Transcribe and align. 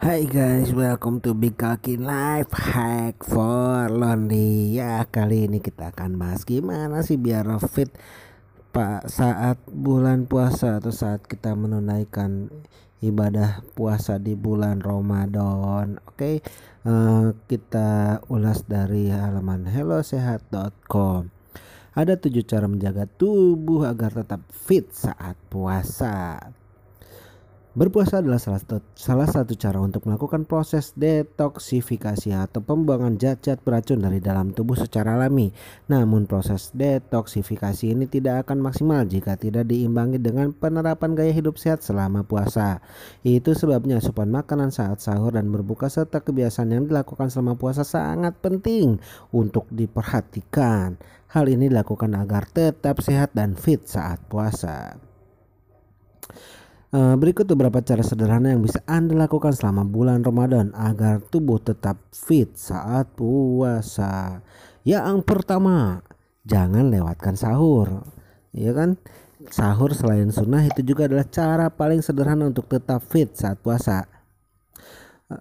Hai 0.00 0.24
guys, 0.24 0.72
welcome 0.72 1.20
to 1.20 1.36
Big 1.36 1.60
Kaki 1.60 2.00
Life 2.00 2.56
Hack 2.56 3.20
for 3.20 3.84
Lonely. 3.92 4.72
Ya 4.72 5.04
kali 5.04 5.44
ini 5.44 5.60
kita 5.60 5.92
akan 5.92 6.16
bahas 6.16 6.48
gimana 6.48 7.04
sih 7.04 7.20
biar 7.20 7.44
fit 7.68 7.92
Pak 8.72 9.12
saat 9.12 9.60
bulan 9.68 10.24
puasa 10.24 10.80
atau 10.80 10.88
saat 10.88 11.28
kita 11.28 11.52
menunaikan 11.52 12.48
ibadah 13.04 13.60
puasa 13.76 14.16
di 14.16 14.32
bulan 14.32 14.80
Ramadan. 14.80 16.00
Oke 16.08 16.40
uh, 16.88 17.36
kita 17.44 18.24
ulas 18.32 18.64
dari 18.64 19.12
halaman 19.12 19.68
hellosehat.com 19.68 21.28
Ada 21.92 22.16
tujuh 22.16 22.48
cara 22.48 22.64
menjaga 22.64 23.04
tubuh 23.04 23.84
agar 23.84 24.16
tetap 24.24 24.48
fit 24.48 24.88
saat 24.96 25.36
puasa 25.52 26.56
Berpuasa 27.70 28.18
adalah 28.18 28.42
salah 28.42 28.58
satu, 28.58 28.82
salah 28.98 29.30
satu 29.30 29.54
cara 29.54 29.78
untuk 29.78 30.02
melakukan 30.02 30.42
proses 30.42 30.90
detoksifikasi 30.98 32.34
atau 32.34 32.58
pembuangan 32.66 33.14
zat-zat 33.14 33.62
beracun 33.62 34.02
dari 34.02 34.18
dalam 34.18 34.50
tubuh 34.50 34.74
secara 34.74 35.14
alami. 35.14 35.54
Namun 35.86 36.26
proses 36.26 36.74
detoksifikasi 36.74 37.94
ini 37.94 38.10
tidak 38.10 38.42
akan 38.42 38.66
maksimal 38.66 39.06
jika 39.06 39.38
tidak 39.38 39.70
diimbangi 39.70 40.18
dengan 40.18 40.50
penerapan 40.50 41.14
gaya 41.14 41.30
hidup 41.30 41.62
sehat 41.62 41.86
selama 41.86 42.26
puasa. 42.26 42.82
Itu 43.22 43.54
sebabnya 43.54 44.02
asupan 44.02 44.34
makanan 44.34 44.74
saat 44.74 44.98
sahur 44.98 45.38
dan 45.38 45.54
berbuka 45.54 45.86
serta 45.86 46.26
kebiasaan 46.26 46.74
yang 46.74 46.90
dilakukan 46.90 47.30
selama 47.30 47.54
puasa 47.54 47.86
sangat 47.86 48.34
penting 48.42 48.98
untuk 49.30 49.70
diperhatikan. 49.70 50.98
Hal 51.30 51.46
ini 51.46 51.70
dilakukan 51.70 52.18
agar 52.18 52.50
tetap 52.50 52.98
sehat 52.98 53.30
dan 53.30 53.54
fit 53.54 53.86
saat 53.86 54.18
puasa. 54.26 54.98
Eh, 56.90 57.14
berikut 57.14 57.46
beberapa 57.46 57.78
cara 57.86 58.02
sederhana 58.02 58.50
yang 58.50 58.66
bisa 58.66 58.82
Anda 58.82 59.14
lakukan 59.14 59.54
selama 59.54 59.86
bulan 59.86 60.26
Ramadan 60.26 60.74
agar 60.74 61.22
tubuh 61.22 61.62
tetap 61.62 62.02
fit 62.10 62.50
saat 62.58 63.14
puasa. 63.14 64.42
Yang 64.82 65.22
pertama, 65.22 66.02
jangan 66.42 66.90
lewatkan 66.90 67.38
sahur. 67.38 68.02
Ya 68.50 68.74
kan? 68.74 68.98
Sahur 69.54 69.94
selain 69.94 70.34
sunnah 70.34 70.66
itu 70.66 70.82
juga 70.82 71.06
adalah 71.06 71.30
cara 71.30 71.70
paling 71.70 72.02
sederhana 72.02 72.50
untuk 72.50 72.66
tetap 72.66 73.06
fit 73.06 73.38
saat 73.38 73.62
puasa. 73.62 74.10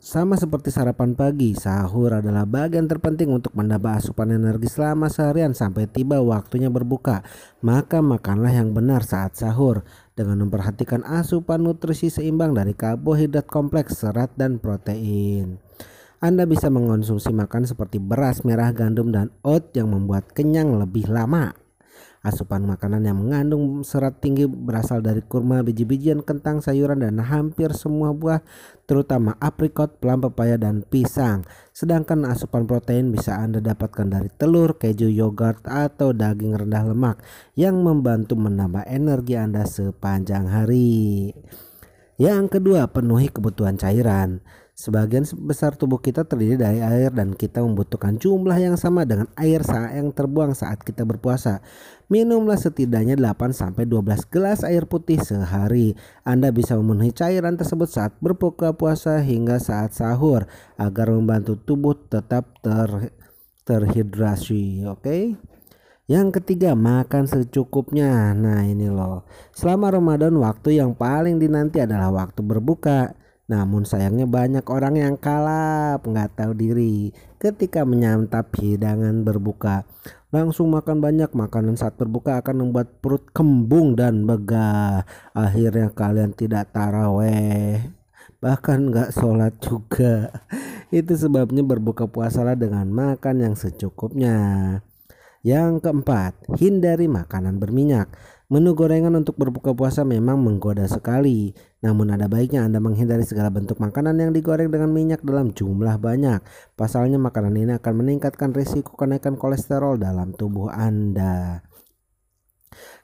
Sama 0.00 0.40
seperti 0.40 0.72
sarapan 0.72 1.12
pagi, 1.12 1.52
sahur 1.52 2.16
adalah 2.16 2.48
bagian 2.48 2.88
terpenting 2.88 3.28
untuk 3.28 3.52
menambah 3.52 4.00
asupan 4.00 4.32
energi 4.32 4.72
selama 4.72 5.12
seharian 5.12 5.52
sampai 5.52 5.84
tiba 5.84 6.24
waktunya 6.24 6.72
berbuka. 6.72 7.20
Maka 7.60 8.00
makanlah 8.00 8.48
yang 8.48 8.72
benar 8.72 9.04
saat 9.04 9.36
sahur 9.36 9.84
dengan 10.16 10.40
memperhatikan 10.48 11.04
asupan 11.04 11.68
nutrisi 11.68 12.08
seimbang 12.08 12.56
dari 12.56 12.72
karbohidrat 12.72 13.44
kompleks, 13.44 14.00
serat, 14.00 14.32
dan 14.40 14.56
protein. 14.56 15.60
Anda 16.16 16.48
bisa 16.48 16.72
mengonsumsi 16.72 17.36
makan 17.36 17.68
seperti 17.68 18.00
beras 18.00 18.40
merah, 18.40 18.72
gandum, 18.72 19.12
dan 19.12 19.36
oat 19.44 19.68
yang 19.76 19.92
membuat 19.92 20.32
kenyang 20.32 20.80
lebih 20.80 21.12
lama. 21.12 21.52
Asupan 22.24 22.64
makanan 22.64 23.04
yang 23.04 23.20
mengandung 23.20 23.84
serat 23.84 24.16
tinggi 24.24 24.48
berasal 24.48 25.04
dari 25.04 25.20
kurma, 25.20 25.60
biji-bijian, 25.60 26.24
kentang, 26.24 26.64
sayuran, 26.64 27.04
dan 27.04 27.20
hampir 27.20 27.68
semua 27.76 28.16
buah, 28.16 28.40
terutama 28.88 29.36
aprikot, 29.44 30.00
plum, 30.00 30.24
pepaya, 30.24 30.56
dan 30.56 30.88
pisang. 30.88 31.44
Sedangkan 31.76 32.24
asupan 32.24 32.64
protein 32.64 33.12
bisa 33.12 33.36
Anda 33.36 33.60
dapatkan 33.60 34.08
dari 34.08 34.32
telur, 34.40 34.80
keju, 34.80 35.12
yogurt, 35.12 35.68
atau 35.68 36.16
daging 36.16 36.56
rendah 36.56 36.96
lemak 36.96 37.20
yang 37.60 37.84
membantu 37.84 38.40
menambah 38.40 38.88
energi 38.88 39.36
Anda 39.36 39.68
sepanjang 39.68 40.48
hari. 40.48 41.28
Yang 42.16 42.56
kedua, 42.56 42.88
penuhi 42.88 43.28
kebutuhan 43.28 43.76
cairan. 43.76 44.40
Sebagian 44.74 45.22
besar 45.46 45.78
tubuh 45.78 46.02
kita 46.02 46.26
terdiri 46.26 46.58
dari 46.58 46.82
air 46.82 47.14
dan 47.14 47.30
kita 47.30 47.62
membutuhkan 47.62 48.18
jumlah 48.18 48.58
yang 48.58 48.74
sama 48.74 49.06
dengan 49.06 49.30
air 49.38 49.62
yang 49.94 50.10
terbuang 50.10 50.50
saat 50.50 50.82
kita 50.82 51.06
berpuasa. 51.06 51.62
Minumlah 52.10 52.58
setidaknya 52.58 53.14
8 53.14 53.54
sampai 53.54 53.86
12 53.86 54.26
gelas 54.34 54.66
air 54.66 54.82
putih 54.90 55.22
sehari. 55.22 55.94
Anda 56.26 56.50
bisa 56.50 56.74
memenuhi 56.74 57.14
cairan 57.14 57.54
tersebut 57.54 57.86
saat 57.86 58.18
berbuka 58.18 58.74
puasa 58.74 59.22
hingga 59.22 59.62
saat 59.62 59.94
sahur 59.94 60.50
agar 60.74 61.06
membantu 61.14 61.54
tubuh 61.54 61.94
tetap 61.94 62.58
ter 62.58 63.14
terhidrasi, 63.62 64.90
oke? 64.90 65.06
Okay? 65.06 65.22
Yang 66.04 66.42
ketiga, 66.42 66.76
makan 66.76 67.24
secukupnya. 67.24 68.36
Nah, 68.36 68.66
ini 68.68 68.92
loh. 68.92 69.24
Selama 69.56 69.88
Ramadan 69.88 70.36
waktu 70.36 70.76
yang 70.82 70.92
paling 70.92 71.40
dinanti 71.40 71.80
adalah 71.80 72.12
waktu 72.12 72.44
berbuka. 72.44 73.16
Namun 73.44 73.84
sayangnya 73.84 74.24
banyak 74.24 74.64
orang 74.72 74.96
yang 74.96 75.14
kalap 75.20 76.04
nggak 76.04 76.40
tahu 76.40 76.52
diri 76.56 77.12
ketika 77.36 77.84
menyantap 77.84 78.52
hidangan 78.56 79.20
berbuka. 79.24 79.84
Langsung 80.32 80.72
makan 80.72 80.98
banyak 81.04 81.30
makanan 81.30 81.76
saat 81.76 81.94
berbuka 82.00 82.40
akan 82.40 82.68
membuat 82.68 82.98
perut 83.04 83.28
kembung 83.30 83.94
dan 83.94 84.24
begah. 84.24 85.04
Akhirnya 85.36 85.92
kalian 85.92 86.32
tidak 86.32 86.72
taraweh 86.72 88.04
bahkan 88.44 88.92
nggak 88.92 89.16
sholat 89.16 89.56
juga. 89.64 90.28
Itu 90.92 91.16
sebabnya 91.16 91.64
berbuka 91.64 92.04
puasalah 92.04 92.60
dengan 92.60 92.92
makan 92.92 93.40
yang 93.40 93.54
secukupnya. 93.56 94.36
Yang 95.44 95.84
keempat, 95.84 96.56
hindari 96.56 97.04
makanan 97.04 97.60
berminyak. 97.60 98.08
Menu 98.48 98.72
gorengan 98.72 99.12
untuk 99.12 99.36
berbuka 99.36 99.76
puasa 99.76 100.00
memang 100.00 100.40
menggoda 100.40 100.88
sekali. 100.88 101.52
Namun 101.84 102.16
ada 102.16 102.32
baiknya 102.32 102.64
Anda 102.64 102.80
menghindari 102.80 103.28
segala 103.28 103.52
bentuk 103.52 103.76
makanan 103.76 104.16
yang 104.24 104.32
digoreng 104.32 104.72
dengan 104.72 104.88
minyak 104.88 105.20
dalam 105.20 105.52
jumlah 105.52 106.00
banyak. 106.00 106.40
Pasalnya 106.80 107.20
makanan 107.20 107.60
ini 107.60 107.76
akan 107.76 107.92
meningkatkan 107.92 108.56
risiko 108.56 108.96
kenaikan 108.96 109.36
kolesterol 109.36 110.00
dalam 110.00 110.32
tubuh 110.32 110.72
Anda. 110.72 111.60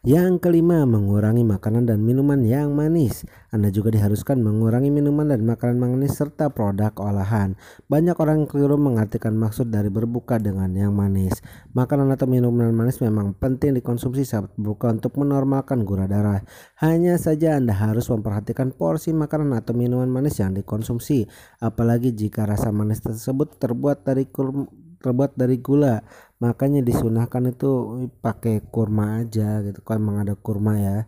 Yang 0.00 0.40
kelima, 0.40 0.88
mengurangi 0.88 1.44
makanan 1.44 1.84
dan 1.84 2.00
minuman 2.00 2.40
yang 2.40 2.72
manis. 2.72 3.28
Anda 3.52 3.68
juga 3.68 3.92
diharuskan 3.92 4.40
mengurangi 4.40 4.88
minuman 4.88 5.28
dan 5.28 5.44
makanan 5.44 5.76
manis 5.76 6.16
serta 6.16 6.48
produk 6.48 6.94
olahan. 7.00 7.58
Banyak 7.90 8.16
orang 8.16 8.48
keliru 8.48 8.80
mengartikan 8.80 9.36
maksud 9.36 9.68
dari 9.68 9.92
berbuka 9.92 10.40
dengan 10.40 10.72
yang 10.72 10.96
manis. 10.96 11.38
Makanan 11.76 12.08
atau 12.16 12.24
minuman 12.24 12.72
manis 12.72 12.98
memang 13.04 13.36
penting 13.36 13.76
dikonsumsi 13.76 14.22
saat 14.24 14.48
berbuka 14.56 14.90
untuk 14.94 15.20
menormalkan 15.20 15.84
gula 15.84 16.08
darah. 16.08 16.40
Hanya 16.80 17.20
saja 17.20 17.60
Anda 17.60 17.76
harus 17.76 18.08
memperhatikan 18.08 18.72
porsi 18.72 19.12
makanan 19.12 19.52
atau 19.58 19.76
minuman 19.76 20.08
manis 20.08 20.40
yang 20.40 20.56
dikonsumsi, 20.56 21.28
apalagi 21.60 22.16
jika 22.16 22.48
rasa 22.48 22.72
manis 22.72 23.04
tersebut 23.04 23.60
terbuat 23.60 24.02
dari 24.06 24.26
terbuat 25.02 25.36
dari 25.40 25.56
gula. 25.60 26.00
Makanya 26.44 26.80
disunahkan 26.88 27.52
itu 27.52 27.70
pakai 28.24 28.64
kurma 28.72 29.24
aja 29.24 29.60
gitu. 29.66 29.80
Kan 29.84 30.00
emang 30.04 30.24
ada 30.24 30.34
kurma 30.36 30.76
ya. 30.80 30.98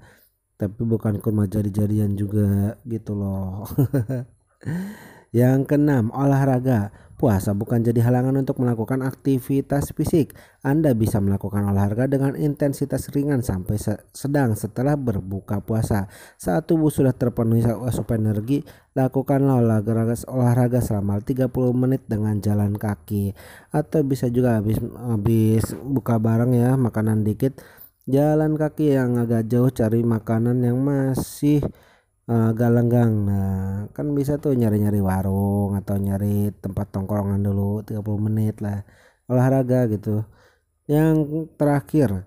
Tapi 0.60 0.80
bukan 0.86 1.19
kurma 1.22 1.44
jadi-jadian 1.50 2.14
juga 2.14 2.78
gitu 2.86 3.19
loh 3.19 3.66
yang 5.32 5.65
keenam 5.65 6.12
olahraga 6.12 6.93
Puasa 7.22 7.54
bukan 7.54 7.87
jadi 7.87 8.03
halangan 8.03 8.34
untuk 8.34 8.59
melakukan 8.59 8.98
aktivitas 9.06 9.94
fisik. 9.94 10.34
Anda 10.66 10.91
bisa 10.91 11.22
melakukan 11.22 11.62
olahraga 11.70 12.10
dengan 12.10 12.34
intensitas 12.34 13.15
ringan 13.15 13.47
sampai 13.47 13.78
sedang 14.10 14.59
setelah 14.59 14.98
berbuka 14.98 15.62
puasa. 15.62 16.10
Saat 16.34 16.66
tubuh 16.66 16.91
sudah 16.91 17.15
terpenuhi 17.15 17.62
asupan 17.62 18.26
energi, 18.26 18.66
lakukanlah 18.98 19.62
olahraga, 19.62 20.19
olahraga 20.34 20.82
selama 20.82 21.22
30 21.22 21.47
menit 21.71 22.03
dengan 22.10 22.42
jalan 22.42 22.75
kaki. 22.75 23.38
Atau 23.71 24.03
bisa 24.03 24.26
juga 24.26 24.59
habis 24.59 24.82
habis 24.82 25.78
buka 25.78 26.19
bareng 26.19 26.59
ya, 26.59 26.75
makanan 26.75 27.22
dikit, 27.22 27.54
jalan 28.10 28.59
kaki 28.59 28.98
yang 28.98 29.15
agak 29.22 29.47
jauh 29.47 29.71
cari 29.71 30.03
makanan 30.03 30.59
yang 30.66 30.82
masih 30.82 31.62
uh. 32.32 33.08
Nah, 33.28 33.86
kan 33.92 34.06
bisa 34.16 34.40
tuh 34.40 34.56
nyari-nyari 34.56 35.04
warung 35.04 35.76
atau 35.76 36.00
nyari 36.00 36.48
tempat 36.56 36.88
tongkrongan 36.88 37.44
dulu 37.44 37.84
30 37.84 38.00
menit 38.24 38.64
lah. 38.64 38.80
Olahraga 39.28 39.84
gitu. 39.92 40.24
Yang 40.88 41.48
terakhir, 41.60 42.24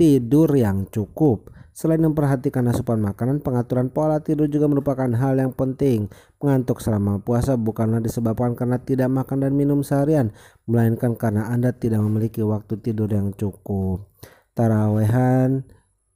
tidur 0.00 0.48
yang 0.56 0.88
cukup. 0.88 1.52
Selain 1.72 2.00
memperhatikan 2.04 2.68
asupan 2.68 3.00
makanan, 3.00 3.40
pengaturan 3.40 3.88
pola 3.88 4.20
tidur 4.20 4.44
juga 4.44 4.68
merupakan 4.68 5.08
hal 5.08 5.40
yang 5.40 5.56
penting. 5.56 6.12
Mengantuk 6.36 6.84
selama 6.84 7.20
puasa 7.24 7.56
bukanlah 7.56 8.04
disebabkan 8.04 8.52
karena 8.52 8.76
tidak 8.76 9.08
makan 9.08 9.48
dan 9.48 9.56
minum 9.56 9.80
seharian, 9.80 10.36
melainkan 10.68 11.16
karena 11.16 11.48
Anda 11.48 11.72
tidak 11.72 12.04
memiliki 12.04 12.44
waktu 12.44 12.76
tidur 12.84 13.08
yang 13.08 13.32
cukup. 13.32 14.04
Tarawehan 14.52 15.64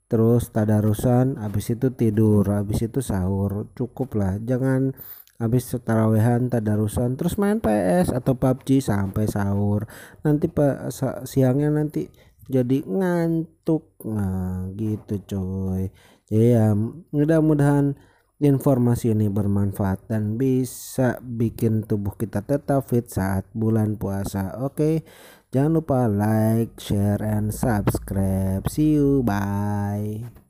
terus 0.07 0.55
tadarusan 0.55 1.39
habis 1.43 1.75
itu 1.75 1.91
tidur 1.95 2.47
habis 2.47 2.87
itu 2.87 3.03
sahur 3.03 3.71
cukup 3.75 4.15
lah. 4.19 4.35
Jangan 4.43 4.95
habis 5.37 5.69
tarawehan 5.85 6.49
tadarusan 6.49 7.21
terus 7.21 7.37
main 7.37 7.61
PS 7.61 8.15
atau 8.15 8.39
PUBG 8.39 8.81
sampai 8.81 9.29
sahur. 9.29 9.85
Nanti 10.25 10.49
pak 10.49 10.91
siangnya 11.29 11.69
nanti 11.71 12.09
jadi 12.49 12.83
ngantuk. 12.87 14.01
Nah 14.07 14.71
gitu 14.79 15.23
coy. 15.27 15.91
Jadi 16.27 16.47
ya 16.55 16.75
mudah-mudahan 17.15 17.95
Informasi 18.37 19.17
ini 19.17 19.33
bermanfaat 19.33 20.13
dan 20.13 20.37
bisa 20.37 21.17
bikin 21.25 21.89
tubuh 21.89 22.13
kita 22.21 22.45
tetap 22.45 22.85
fit 22.85 23.09
saat 23.09 23.49
bulan 23.57 23.97
puasa. 23.97 24.61
Oke, 24.61 25.09
jangan 25.51 25.83
lupa 25.83 26.07
like, 26.07 26.79
share, 26.79 27.21
and 27.23 27.53
subscribe. 27.53 28.67
See 28.71 28.97
you, 28.97 29.23
bye. 29.27 30.46